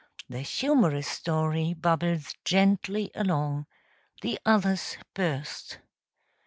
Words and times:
The 0.27 0.41
humorous 0.41 1.07
story 1.07 1.75
bubbles 1.75 2.33
gently 2.43 3.11
along, 3.13 3.67
the 4.23 4.39
others 4.47 4.97
burst. 5.13 5.77